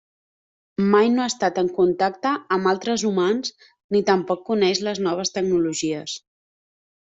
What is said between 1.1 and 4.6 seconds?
no ha estat en contacte amb altres humans ni tampoc